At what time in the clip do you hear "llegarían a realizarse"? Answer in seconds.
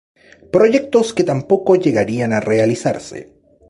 1.75-3.29